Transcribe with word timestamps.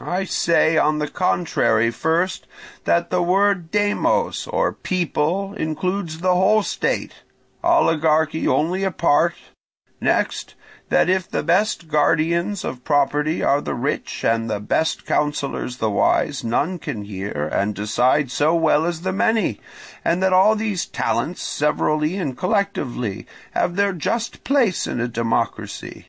I 0.00 0.24
say, 0.24 0.76
on 0.76 0.98
the 0.98 1.06
contrary, 1.06 1.92
first, 1.92 2.48
that 2.82 3.10
the 3.10 3.22
word 3.22 3.70
demos, 3.70 4.48
or 4.48 4.72
people, 4.72 5.54
includes 5.54 6.18
the 6.18 6.34
whole 6.34 6.64
state, 6.64 7.22
oligarchy 7.62 8.48
only 8.48 8.82
a 8.82 8.90
part; 8.90 9.34
next, 10.00 10.56
that 10.88 11.08
if 11.08 11.30
the 11.30 11.44
best 11.44 11.86
guardians 11.86 12.64
of 12.64 12.82
property 12.82 13.40
are 13.40 13.60
the 13.60 13.74
rich, 13.76 14.24
and 14.24 14.50
the 14.50 14.58
best 14.58 15.06
counsellors 15.06 15.76
the 15.76 15.88
wise, 15.90 16.42
none 16.42 16.80
can 16.80 17.04
hear 17.04 17.48
and 17.52 17.72
decide 17.76 18.32
so 18.32 18.56
well 18.56 18.84
as 18.84 19.02
the 19.02 19.12
many; 19.12 19.60
and 20.04 20.20
that 20.24 20.32
all 20.32 20.56
these 20.56 20.86
talents, 20.86 21.40
severally 21.40 22.16
and 22.16 22.36
collectively, 22.36 23.28
have 23.52 23.76
their 23.76 23.92
just 23.92 24.42
place 24.42 24.88
in 24.88 24.98
a 24.98 25.06
democracy. 25.06 26.08